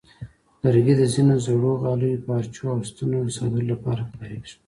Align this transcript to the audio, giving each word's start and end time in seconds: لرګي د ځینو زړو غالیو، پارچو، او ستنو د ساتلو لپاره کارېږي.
لرګي 0.63 0.95
د 0.97 1.03
ځینو 1.13 1.35
زړو 1.45 1.71
غالیو، 1.81 2.23
پارچو، 2.25 2.65
او 2.73 2.79
ستنو 2.89 3.19
د 3.25 3.29
ساتلو 3.37 3.63
لپاره 3.73 4.01
کارېږي. 4.15 4.55